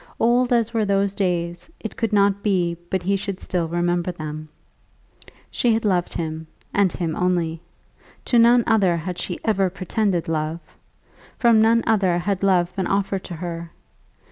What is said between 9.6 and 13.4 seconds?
pretended love. From none other had love been offered to